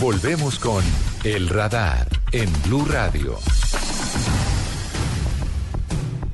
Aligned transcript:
Volvemos 0.00 0.58
con 0.58 0.82
El 1.22 1.48
Radar 1.48 2.08
en 2.32 2.50
Blue 2.64 2.84
Radio. 2.84 3.38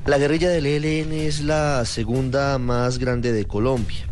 La 0.07 0.17
guerrilla 0.17 0.49
del 0.49 0.65
ELN 0.65 1.13
es 1.13 1.41
la 1.41 1.85
segunda 1.85 2.57
más 2.57 2.97
grande 2.97 3.31
de 3.31 3.45
Colombia. 3.45 4.07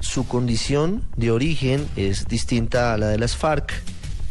Su 0.00 0.26
condición 0.26 1.02
de 1.16 1.30
origen 1.30 1.86
es 1.96 2.26
distinta 2.28 2.94
a 2.94 2.96
la 2.96 3.08
de 3.08 3.18
las 3.18 3.36
FARC 3.36 3.74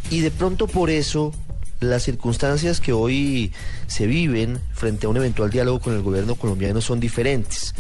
y 0.10 0.22
de 0.22 0.32
pronto 0.32 0.66
por 0.66 0.90
eso 0.90 1.34
las 1.80 2.02
circunstancias 2.02 2.82
que 2.82 2.94
hoy 2.94 3.54
se 3.86 4.08
viven 4.08 4.60
frente 4.74 5.06
a 5.06 5.10
un 5.10 5.18
eventual 5.18 5.52
diálogo 5.52 5.82
con 5.82 5.94
el 5.94 6.02
gobierno 6.02 6.34
colombiano 6.34 6.82
son 6.82 7.00
diferentes. 7.00 7.76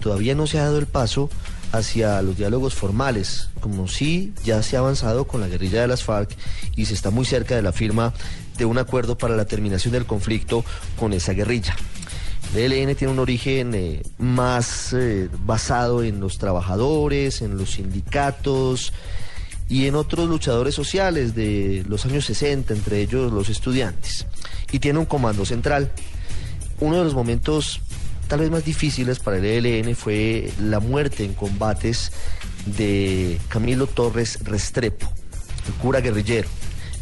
Todavía 0.00 0.34
no 0.34 0.46
se 0.46 0.58
ha 0.58 0.64
dado 0.64 0.78
el 0.78 0.86
paso 0.86 1.28
hacia 1.72 2.20
los 2.22 2.36
diálogos 2.36 2.74
formales, 2.74 3.50
como 3.60 3.88
si 3.88 4.32
ya 4.44 4.62
se 4.62 4.76
ha 4.76 4.80
avanzado 4.80 5.26
con 5.26 5.40
la 5.40 5.48
guerrilla 5.48 5.80
de 5.80 5.88
las 5.88 6.04
FARC 6.04 6.34
y 6.76 6.86
se 6.86 6.94
está 6.94 7.10
muy 7.10 7.24
cerca 7.24 7.54
de 7.54 7.62
la 7.62 7.72
firma 7.72 8.14
de 8.56 8.64
un 8.64 8.78
acuerdo 8.78 9.18
para 9.18 9.36
la 9.36 9.44
terminación 9.44 9.92
del 9.92 10.06
conflicto 10.06 10.64
con 10.98 11.12
esa 11.12 11.32
guerrilla. 11.32 11.76
El 12.54 12.72
ELN 12.72 12.96
tiene 12.96 13.12
un 13.12 13.18
origen 13.18 13.74
eh, 13.74 14.02
más 14.16 14.94
eh, 14.94 15.28
basado 15.44 16.02
en 16.02 16.18
los 16.18 16.38
trabajadores, 16.38 17.42
en 17.42 17.58
los 17.58 17.72
sindicatos 17.72 18.92
y 19.68 19.86
en 19.86 19.94
otros 19.94 20.28
luchadores 20.28 20.74
sociales 20.74 21.34
de 21.34 21.84
los 21.88 22.06
años 22.06 22.24
60, 22.24 22.72
entre 22.72 23.02
ellos 23.02 23.32
los 23.32 23.50
estudiantes. 23.50 24.26
Y 24.72 24.78
tiene 24.78 24.98
un 24.98 25.04
comando 25.04 25.44
central. 25.44 25.92
Uno 26.80 26.96
de 26.96 27.04
los 27.04 27.14
momentos 27.14 27.82
tal 28.28 28.40
vez 28.40 28.50
más 28.50 28.64
difíciles 28.64 29.18
para 29.18 29.38
el 29.38 29.44
ELN 29.66 29.96
fue 29.96 30.52
la 30.60 30.80
muerte 30.80 31.24
en 31.24 31.32
combates 31.32 32.12
de 32.66 33.40
Camilo 33.48 33.86
Torres 33.86 34.44
Restrepo, 34.44 35.10
el 35.66 35.72
cura 35.74 36.00
guerrillero, 36.00 36.48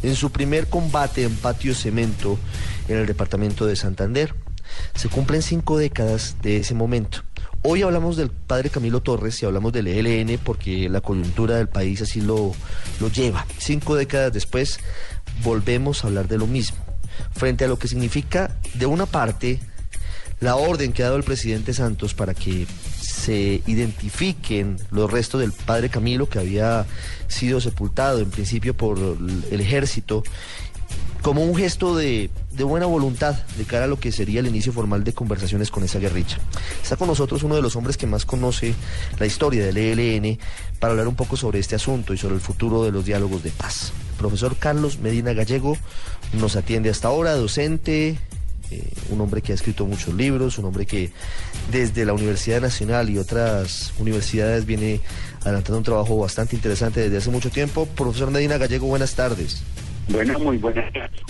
en 0.03 0.15
su 0.15 0.31
primer 0.31 0.67
combate 0.67 1.23
en 1.23 1.35
patio 1.35 1.75
cemento 1.75 2.39
en 2.87 2.97
el 2.97 3.05
departamento 3.05 3.65
de 3.65 3.75
Santander. 3.75 4.33
Se 4.95 5.09
cumplen 5.09 5.41
cinco 5.41 5.77
décadas 5.77 6.37
de 6.41 6.57
ese 6.57 6.73
momento. 6.73 7.23
Hoy 7.61 7.81
hablamos 7.81 8.15
del 8.15 8.29
padre 8.29 8.69
Camilo 8.69 9.01
Torres 9.01 9.41
y 9.41 9.45
hablamos 9.45 9.73
del 9.73 9.87
ELN 9.87 10.39
porque 10.43 10.87
la 10.87 11.01
coyuntura 11.01 11.57
del 11.57 11.67
país 11.67 12.01
así 12.01 12.21
lo, 12.21 12.53
lo 13.01 13.09
lleva. 13.09 13.45
Cinco 13.57 13.95
décadas 13.95 14.31
después 14.31 14.79
volvemos 15.43 16.03
a 16.03 16.07
hablar 16.07 16.27
de 16.27 16.37
lo 16.37 16.47
mismo. 16.47 16.77
Frente 17.33 17.65
a 17.65 17.67
lo 17.67 17.79
que 17.79 17.87
significa, 17.87 18.55
de 18.75 18.85
una 18.85 19.05
parte, 19.05 19.59
la 20.39 20.55
orden 20.55 20.93
que 20.93 21.03
ha 21.03 21.05
dado 21.05 21.17
el 21.17 21.23
presidente 21.23 21.73
Santos 21.73 22.13
para 22.13 22.33
que 22.33 22.67
se 23.01 23.61
identifiquen 23.65 24.77
los 24.91 25.11
restos 25.11 25.41
del 25.41 25.51
padre 25.51 25.89
Camilo 25.89 26.29
que 26.29 26.39
había 26.39 26.85
sido 27.27 27.59
sepultado 27.59 28.19
en 28.19 28.29
principio 28.29 28.75
por 28.75 28.99
el 28.99 29.61
ejército 29.61 30.23
como 31.21 31.43
un 31.43 31.55
gesto 31.55 31.95
de, 31.95 32.29
buena 32.57 32.85
voluntad 32.85 33.35
de 33.57 33.65
cara 33.65 33.85
a 33.85 33.87
lo 33.87 33.99
que 33.99 34.11
sería 34.11 34.39
el 34.39 34.47
inicio 34.47 34.71
formal 34.71 35.03
de 35.03 35.13
conversaciones 35.13 35.71
con 35.71 35.83
esa 35.83 35.99
guerrilla. 35.99 36.37
Está 36.81 36.95
con 36.95 37.07
nosotros 37.07 37.43
uno 37.43 37.55
de 37.55 37.61
los 37.61 37.75
hombres 37.75 37.97
que 37.97 38.07
más 38.07 38.25
conoce 38.25 38.73
la 39.19 39.25
historia 39.25 39.65
del 39.65 39.77
ELN 39.77 40.39
para 40.79 40.91
hablar 40.91 41.07
un 41.07 41.15
poco 41.15 41.35
sobre 41.35 41.59
este 41.59 41.75
asunto 41.75 42.13
y 42.13 42.17
sobre 42.17 42.35
el 42.35 42.41
futuro 42.41 42.83
de 42.83 42.91
los 42.91 43.05
diálogos 43.05 43.43
de 43.43 43.51
paz. 43.51 43.91
El 44.11 44.17
profesor 44.17 44.55
Carlos 44.57 44.99
Medina 44.99 45.33
Gallego 45.33 45.77
nos 46.33 46.55
atiende 46.55 46.89
hasta 46.89 47.09
ahora, 47.09 47.33
docente, 47.35 48.17
eh, 48.71 48.83
un 49.09 49.21
hombre 49.21 49.41
que 49.41 49.51
ha 49.51 49.55
escrito 49.55 49.85
muchos 49.85 50.13
libros, 50.13 50.57
un 50.57 50.65
hombre 50.65 50.85
que 50.85 51.11
desde 51.71 52.05
la 52.05 52.13
Universidad 52.13 52.61
Nacional 52.61 53.09
y 53.09 53.17
otras 53.17 53.93
universidades 53.99 54.65
viene 54.65 54.99
adelantando 55.41 55.77
un 55.77 55.83
trabajo 55.83 56.17
bastante 56.17 56.55
interesante 56.55 57.01
desde 57.01 57.17
hace 57.17 57.29
mucho 57.29 57.49
tiempo. 57.49 57.85
Profesor 57.85 58.31
Medina 58.31 58.57
Gallego, 58.57 58.87
buenas 58.87 59.15
tardes. 59.15 59.63
Bueno, 60.09 60.37
muy 60.39 60.57
buenas 60.57 60.91
tardes. 60.93 61.21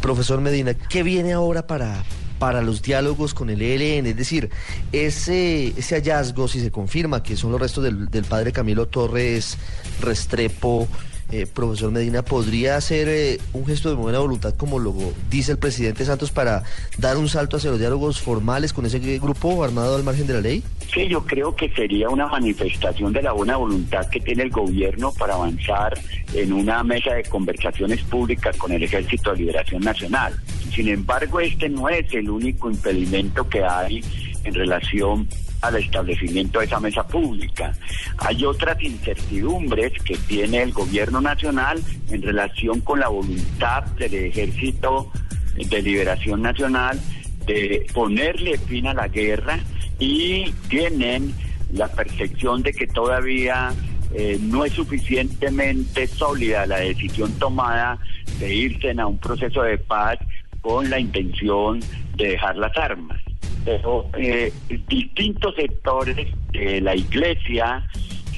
Profesor 0.00 0.40
Medina, 0.40 0.74
¿qué 0.74 1.02
viene 1.02 1.32
ahora 1.32 1.66
para, 1.66 2.02
para 2.38 2.60
los 2.60 2.82
diálogos 2.82 3.34
con 3.34 3.50
el 3.50 3.62
ELN? 3.62 4.06
Es 4.06 4.16
decir, 4.16 4.50
ese, 4.90 5.68
ese 5.68 5.94
hallazgo, 5.94 6.48
si 6.48 6.60
se 6.60 6.70
confirma 6.70 7.22
que 7.22 7.36
son 7.36 7.52
los 7.52 7.60
restos 7.60 7.84
del, 7.84 8.08
del 8.08 8.24
padre 8.24 8.52
Camilo 8.52 8.88
Torres 8.88 9.56
Restrepo, 10.00 10.88
eh, 11.32 11.46
profesor 11.46 11.90
Medina, 11.90 12.22
¿podría 12.22 12.76
hacer 12.76 13.08
eh, 13.08 13.38
un 13.54 13.64
gesto 13.64 13.88
de 13.88 13.94
buena 13.94 14.18
voluntad, 14.18 14.54
como 14.54 14.78
lo 14.78 14.94
dice 15.30 15.52
el 15.52 15.58
presidente 15.58 16.04
Santos, 16.04 16.30
para 16.30 16.62
dar 16.98 17.16
un 17.16 17.26
salto 17.26 17.56
hacia 17.56 17.70
los 17.70 17.78
diálogos 17.78 18.20
formales 18.20 18.74
con 18.74 18.84
ese 18.84 18.98
grupo 19.18 19.64
armado 19.64 19.96
al 19.96 20.04
margen 20.04 20.26
de 20.26 20.34
la 20.34 20.40
ley? 20.40 20.62
Sí, 20.92 21.08
yo 21.08 21.24
creo 21.24 21.56
que 21.56 21.70
sería 21.70 22.10
una 22.10 22.26
manifestación 22.26 23.14
de 23.14 23.22
la 23.22 23.32
buena 23.32 23.56
voluntad 23.56 24.06
que 24.10 24.20
tiene 24.20 24.42
el 24.42 24.50
gobierno 24.50 25.10
para 25.12 25.34
avanzar 25.34 25.98
en 26.34 26.52
una 26.52 26.82
mesa 26.84 27.14
de 27.14 27.22
conversaciones 27.22 28.02
públicas 28.02 28.54
con 28.58 28.70
el 28.70 28.82
Ejército 28.82 29.32
de 29.32 29.38
Liberación 29.38 29.82
Nacional. 29.82 30.34
Sin 30.74 30.88
embargo, 30.88 31.40
este 31.40 31.68
no 31.70 31.88
es 31.88 32.12
el 32.12 32.28
único 32.28 32.70
impedimento 32.70 33.48
que 33.48 33.64
hay 33.64 34.02
en 34.44 34.54
relación 34.54 35.28
al 35.62 35.76
establecimiento 35.76 36.58
de 36.58 36.66
esa 36.66 36.80
mesa 36.80 37.06
pública. 37.06 37.72
Hay 38.18 38.44
otras 38.44 38.80
incertidumbres 38.82 39.92
que 40.04 40.16
tiene 40.16 40.62
el 40.62 40.72
gobierno 40.72 41.20
nacional 41.20 41.80
en 42.10 42.22
relación 42.22 42.80
con 42.80 43.00
la 43.00 43.08
voluntad 43.08 43.84
del 43.96 44.14
Ejército 44.14 45.10
de 45.56 45.82
Liberación 45.82 46.42
Nacional 46.42 47.00
de 47.46 47.86
ponerle 47.92 48.58
fin 48.58 48.88
a 48.88 48.94
la 48.94 49.08
guerra 49.08 49.58
y 49.98 50.52
tienen 50.68 51.32
la 51.72 51.88
percepción 51.88 52.62
de 52.62 52.72
que 52.72 52.86
todavía 52.86 53.72
eh, 54.14 54.38
no 54.40 54.64
es 54.64 54.72
suficientemente 54.72 56.06
sólida 56.06 56.66
la 56.66 56.78
decisión 56.78 57.32
tomada 57.38 57.98
de 58.38 58.54
irse 58.54 58.92
a 58.98 59.06
un 59.06 59.18
proceso 59.18 59.62
de 59.62 59.78
paz 59.78 60.18
con 60.60 60.90
la 60.90 60.98
intención 60.98 61.80
de 62.16 62.28
dejar 62.28 62.56
las 62.56 62.76
armas 62.76 63.20
pero 63.64 64.08
eh, 64.18 64.52
distintos 64.88 65.54
sectores 65.54 66.28
de 66.52 66.80
la 66.80 66.94
iglesia, 66.94 67.86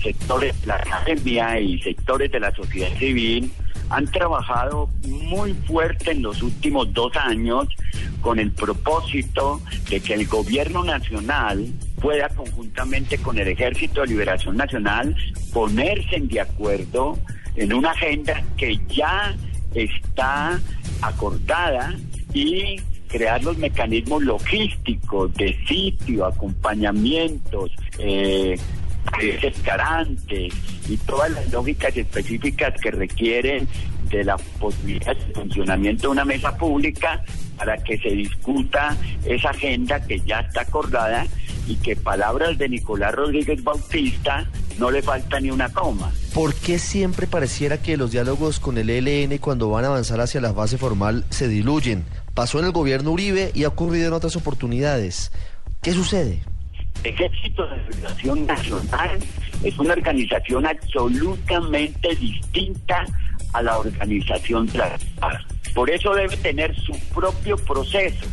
sectores 0.03 0.61
de 0.61 0.67
la 0.67 0.77
academia 0.77 1.59
y 1.61 1.81
sectores 1.81 2.31
de 2.31 2.41
la 2.41 2.55
sociedad 2.55 2.95
civil 2.99 3.51
han 3.91 4.07
trabajado 4.07 4.89
muy 5.07 5.53
fuerte 5.53 6.12
en 6.12 6.23
los 6.23 6.43
últimos 6.43 6.93
dos 6.93 7.15
años 7.17 7.69
con 8.21 8.39
el 8.39 8.51
propósito 8.51 9.61
de 9.91 10.01
que 10.01 10.15
el 10.15 10.27
gobierno 10.27 10.85
nacional 10.85 11.67
pueda 12.01 12.29
conjuntamente 12.31 13.19
con 13.19 13.39
el 13.39 13.49
Ejército 13.49 14.01
de 14.01 14.09
Liberación 14.09 14.56
Nacional 14.56 15.15
ponerse 15.53 16.21
de 16.21 16.41
acuerdo 16.41 17.19
en 17.56 17.73
una 17.73 17.91
agenda 17.91 18.43
que 18.56 18.79
ya 18.89 19.35
está 19.75 20.59
acordada 21.03 21.95
y 22.33 22.77
crear 23.15 23.45
los 23.45 23.57
mecanismos 23.59 24.25
logísticos 24.25 25.33
de 25.35 25.57
sitio, 25.69 26.27
acompañamientos, 26.27 27.71
eh, 28.01 28.59
y 30.89 30.97
todas 30.97 31.31
las 31.31 31.53
lógicas 31.53 31.97
específicas 31.97 32.75
que 32.81 32.91
requieren 32.91 33.69
de 34.11 34.25
la 34.25 34.37
posibilidad 34.37 35.15
de 35.15 35.33
funcionamiento 35.33 36.03
de 36.03 36.09
una 36.09 36.25
mesa 36.25 36.56
pública 36.56 37.23
para 37.56 37.77
que 37.77 37.99
se 37.99 38.09
discuta 38.09 38.97
esa 39.25 39.50
agenda 39.50 40.05
que 40.05 40.19
ya 40.19 40.41
está 40.41 40.62
acordada 40.62 41.25
y 41.69 41.77
que 41.77 41.94
palabras 41.94 42.59
de 42.59 42.69
Nicolás 42.69 43.15
Rodríguez 43.15 43.62
Bautista 43.62 44.44
no 44.77 44.91
le 44.91 45.03
falta 45.03 45.38
ni 45.38 45.53
una 45.53 45.69
coma. 45.69 46.11
¿Por 46.35 46.53
qué 46.53 46.81
siempre 46.81 47.29
pareciera 47.29 47.81
que 47.81 47.97
los 47.97 48.11
diálogos 48.11 48.59
con 48.59 48.77
el 48.77 48.91
ELN 48.91 49.38
cuando 49.38 49.71
van 49.71 49.85
a 49.85 49.88
avanzar 49.88 50.21
hacia 50.21 50.41
la 50.41 50.53
fase 50.53 50.79
formal 50.79 51.25
se 51.31 51.47
diluyen? 51.47 52.05
Pasó 52.35 52.59
en 52.59 52.67
el 52.67 52.73
gobierno 52.73 53.13
Uribe 53.13 53.51
y 53.55 53.65
ha 53.65 53.69
ocurrido 53.69 54.09
en 54.09 54.13
otras 54.13 54.37
oportunidades. 54.37 55.33
¿Qué 55.83 55.93
sucede? 55.93 56.43
Ejército 57.03 57.67
de 57.67 57.77
Liberación 57.91 58.47
Nacional 58.47 59.19
es 59.63 59.79
una 59.79 59.93
organización 59.93 60.67
absolutamente 60.67 62.15
distinta 62.17 63.05
a 63.53 63.63
la 63.63 63.79
organización 63.79 64.67
de 64.67 64.83
Por 65.75 65.91
eso 65.91 66.15
debe 66.15 66.37
tener 66.39 66.75
su 66.81 66.99
propio 67.15 67.57
proceso 67.57 68.27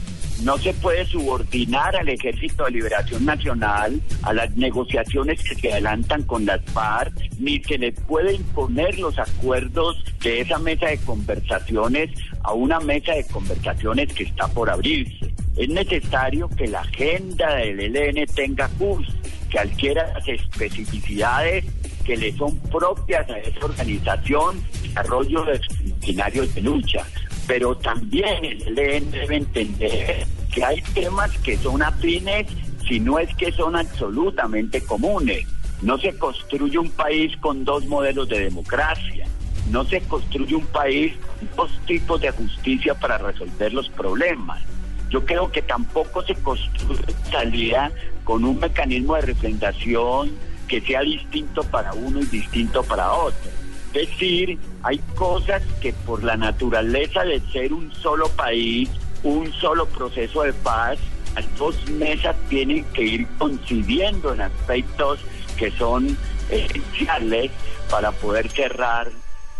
no 0.44 0.58
se 0.58 0.74
puede 0.74 1.06
subordinar 1.06 1.96
al 1.96 2.10
Ejército 2.10 2.66
de 2.66 2.72
Liberación 2.72 3.26
Nacional 3.26 4.02
a 4.24 4.34
las 4.34 4.56
negociaciones 4.56 5.42
que 5.44 5.56
se 5.56 5.72
adelantan 5.72 6.24
con 6.24 6.46
las 6.46 6.62
FARC, 6.66 7.14
ni 7.42 7.62
se 7.64 7.78
le 7.78 7.92
puede 7.92 8.36
imponer 8.36 8.98
los 9.00 9.18
acuerdos 9.18 10.04
de 10.22 10.42
esa 10.42 10.60
mesa 10.60 10.88
de 10.88 10.98
conversaciones 11.00 12.12
a 12.44 12.54
una 12.54 12.80
mesa 12.80 13.14
de 13.14 13.26
conversaciones 13.28 14.14
que 14.14 14.24
está 14.24 14.48
por 14.48 14.70
abrirse. 14.70 15.34
Es 15.58 15.70
necesario 15.70 16.48
que 16.50 16.68
la 16.68 16.82
agenda 16.82 17.56
del 17.56 17.96
ELN 17.96 18.26
tenga 18.28 18.70
curso, 18.70 19.12
que 19.50 19.60
adquiera 19.60 20.14
las 20.14 20.28
especificidades 20.28 21.66
que 22.06 22.16
le 22.16 22.32
son 22.34 22.58
propias 22.70 23.30
a 23.30 23.38
esa 23.40 23.66
organización, 23.66 24.62
desarrollo 24.82 25.44
de 25.44 25.60
escenarios 26.00 26.54
de 26.56 26.62
lucha 26.62 27.06
pero 27.48 27.76
también 27.76 28.46
el 28.46 28.80
ELN 28.80 29.12
debe 29.12 29.36
entender 29.38 30.26
que 30.54 30.64
hay 30.64 30.82
temas 30.94 31.38
que 31.40 31.58
son 31.58 31.82
afines, 31.82 32.48
si 32.88 33.00
no 33.00 33.20
es 33.20 33.34
que 33.36 33.52
son 33.52 33.76
absolutamente 33.76 34.82
comunes. 34.82 35.46
No 35.82 35.98
se 35.98 36.16
construye 36.18 36.78
un 36.78 36.92
país 36.92 37.36
con 37.38 37.66
dos 37.66 37.86
modelos 37.86 38.30
de 38.30 38.40
democracia. 38.40 39.26
No 39.70 39.84
se 39.86 40.02
construye 40.02 40.56
un 40.56 40.66
país 40.68 41.14
con 41.16 41.50
dos 41.56 41.80
tipos 41.86 42.22
de 42.22 42.32
justicia 42.32 42.94
para 42.94 43.18
resolver 43.18 43.74
los 43.74 43.90
problemas. 43.90 44.62
Yo 45.10 45.26
creo 45.26 45.52
que 45.52 45.62
tampoco 45.62 46.24
se 46.24 46.36
construye 46.36 47.04
salida 47.32 47.92
con 48.24 48.46
un 48.46 48.60
mecanismo 48.60 49.16
de 49.16 49.22
representación 49.22 50.32
que 50.68 50.82
sea 50.82 51.02
distinto 51.02 51.64
para 51.64 51.94
uno 51.94 52.22
y 52.22 52.26
distinto 52.26 52.84
para 52.84 53.12
otro. 53.12 53.52
Es 53.94 54.10
decir, 54.10 54.58
hay 54.84 55.00
cosas 55.16 55.62
que 55.82 55.92
por 55.92 56.24
la 56.24 56.38
naturaleza 56.38 57.24
de 57.24 57.42
ser 57.52 57.74
un 57.74 57.92
solo 57.94 58.30
país, 58.30 58.90
un 59.24 59.52
solo 59.54 59.86
proceso 59.88 60.44
de 60.44 60.54
paz, 60.54 60.98
las 61.36 61.58
dos 61.58 61.76
mesas 61.90 62.36
tienen 62.50 62.86
que 62.94 63.04
ir 63.04 63.28
coincidiendo 63.38 64.34
en 64.34 64.42
aspectos 64.42 65.20
que 65.62 65.70
son 65.70 66.18
esenciales 66.50 67.52
para 67.88 68.12
poder 68.12 68.50
cerrar 68.50 69.12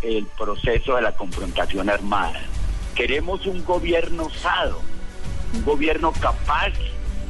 el 0.02 0.26
proceso 0.36 0.96
de 0.96 1.02
la 1.02 1.12
confrontación 1.12 1.88
armada. 1.88 2.40
Queremos 2.96 3.46
un 3.46 3.64
gobierno 3.64 4.24
osado, 4.24 4.80
un 5.54 5.64
gobierno 5.64 6.12
capaz 6.20 6.72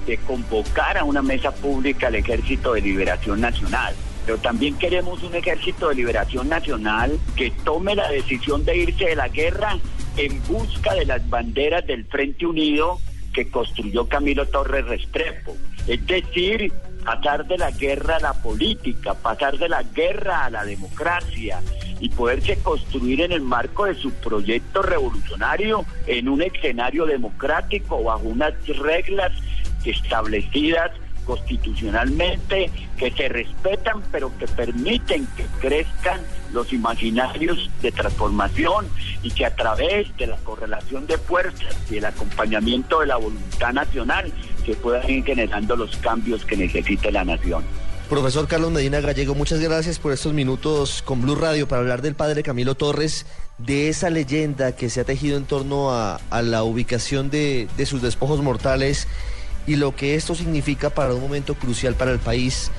de 0.06 0.16
convocar 0.16 0.96
a 0.96 1.04
una 1.04 1.20
mesa 1.20 1.54
pública 1.54 2.06
al 2.06 2.14
Ejército 2.14 2.72
de 2.72 2.80
Liberación 2.80 3.42
Nacional 3.42 3.94
pero 4.24 4.38
también 4.38 4.78
queremos 4.78 5.20
un 5.24 5.34
ejército 5.34 5.88
de 5.88 5.96
liberación 5.96 6.48
nacional 6.48 7.18
que 7.34 7.50
tome 7.64 7.96
la 7.96 8.08
decisión 8.08 8.64
de 8.64 8.76
irse 8.76 9.06
de 9.06 9.16
la 9.16 9.26
guerra 9.26 9.78
en 10.16 10.40
busca 10.46 10.94
de 10.94 11.06
las 11.06 11.28
banderas 11.28 11.84
del 11.88 12.04
Frente 12.04 12.46
Unido 12.46 13.00
que 13.34 13.50
construyó 13.50 14.06
Camilo 14.06 14.46
Torres 14.46 14.86
Restrepo. 14.86 15.56
Es 15.88 16.06
decir, 16.06 16.72
pasar 17.04 17.46
de 17.46 17.58
la 17.58 17.70
guerra 17.70 18.16
a 18.16 18.20
la 18.20 18.32
política, 18.34 19.14
pasar 19.14 19.58
de 19.58 19.68
la 19.68 19.82
guerra 19.82 20.46
a 20.46 20.50
la 20.50 20.64
democracia 20.64 21.60
y 22.00 22.08
poderse 22.08 22.56
construir 22.62 23.20
en 23.20 23.32
el 23.32 23.42
marco 23.42 23.84
de 23.84 23.94
su 23.94 24.12
proyecto 24.14 24.82
revolucionario 24.82 25.84
en 26.06 26.28
un 26.28 26.42
escenario 26.42 27.06
democrático 27.06 28.02
bajo 28.02 28.28
unas 28.28 28.54
reglas 28.66 29.32
establecidas 29.84 30.90
constitucionalmente, 31.24 32.70
que 32.96 33.10
se 33.10 33.28
respetan, 33.28 34.02
pero 34.10 34.36
que 34.38 34.46
permiten 34.46 35.26
que 35.36 35.46
crezcan 35.60 36.20
los 36.52 36.72
imaginarios 36.72 37.70
de 37.80 37.92
transformación 37.92 38.86
y 39.22 39.30
que 39.30 39.46
a 39.46 39.54
través 39.54 40.14
de 40.16 40.26
la 40.26 40.36
correlación 40.38 41.06
de 41.06 41.18
fuerzas 41.18 41.76
y 41.90 41.96
el 41.96 42.04
acompañamiento 42.04 43.00
de 43.00 43.06
la 43.06 43.16
voluntad 43.16 43.72
nacional 43.72 44.32
se 44.64 44.74
puedan 44.74 45.08
ir 45.08 45.24
generando 45.24 45.76
los 45.76 45.96
cambios 45.96 46.44
que 46.44 46.56
necesita 46.56 47.10
la 47.10 47.24
nación. 47.24 47.64
Profesor 48.08 48.46
Carlos 48.46 48.70
Medina 48.70 49.00
Gallego, 49.00 49.34
muchas 49.34 49.60
gracias 49.60 49.98
por 49.98 50.12
estos 50.12 50.34
minutos 50.34 51.00
con 51.02 51.22
Blue 51.22 51.34
Radio 51.34 51.66
para 51.66 51.80
hablar 51.80 52.02
del 52.02 52.14
padre 52.14 52.42
Camilo 52.42 52.74
Torres, 52.74 53.24
de 53.56 53.88
esa 53.88 54.10
leyenda 54.10 54.72
que 54.72 54.90
se 54.90 55.00
ha 55.00 55.04
tejido 55.04 55.38
en 55.38 55.44
torno 55.44 55.92
a, 55.92 56.20
la 56.42 56.62
ubicación 56.62 57.30
de, 57.30 57.68
de 57.76 57.86
sus 57.86 58.02
despojos 58.02 58.42
mortales 58.42 59.08
y 59.66 59.76
lo 59.76 59.94
que 59.94 60.14
esto 60.14 60.34
significa 60.34 60.90
para 60.90 61.14
un 61.14 61.20
momento 61.20 61.54
crucial 61.54 61.94
para 61.94 62.12
el 62.12 62.18
país 62.18 62.70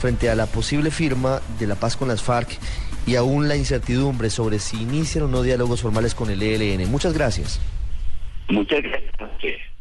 frente 0.00 0.28
a 0.30 0.34
la 0.34 0.46
posible 0.46 0.90
firma 0.90 1.40
de 1.58 1.66
la 1.66 1.76
paz 1.76 1.96
con 1.96 2.08
las 2.08 2.22
FARC 2.22 2.58
y 3.06 3.16
aún 3.16 3.48
la 3.48 3.56
incertidumbre 3.56 4.30
sobre 4.30 4.58
si 4.58 4.80
inician 4.80 5.24
o 5.24 5.28
no 5.28 5.42
diálogos 5.42 5.82
formales 5.82 6.14
con 6.14 6.30
el 6.30 6.42
ELN. 6.42 6.90
Muchas 6.90 7.12
gracias. 7.12 7.60
Muchas 8.48 8.82
gracias. 8.82 9.71